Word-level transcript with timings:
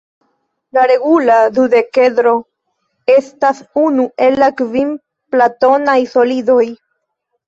La 0.75 0.83
regula 0.91 1.33
dudekedro 1.57 2.31
estas 3.15 3.59
unu 3.81 4.05
el 4.29 4.39
la 4.45 4.47
kvin 4.63 4.95
platonaj 5.35 5.99
solidoj. 6.15 6.63